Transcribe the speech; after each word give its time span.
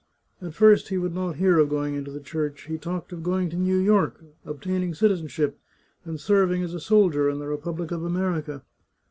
At 0.41 0.55
first 0.55 0.89
he 0.89 0.97
would 0.97 1.13
not 1.13 1.35
hear 1.35 1.59
of 1.59 1.69
going 1.69 1.93
into 1.93 2.09
the 2.09 2.19
Church. 2.19 2.63
He 2.65 2.79
talked 2.79 3.13
of 3.13 3.21
going 3.21 3.51
to 3.51 3.55
New 3.55 3.77
York, 3.77 4.19
obtaining 4.45 4.95
citizenship, 4.95 5.59
and 6.05 6.19
serving 6.19 6.63
as 6.63 6.73
a 6.73 6.79
soldier 6.79 7.29
in 7.29 7.37
the 7.37 7.47
republic 7.47 7.91
of 7.91 8.03
America. 8.03 8.63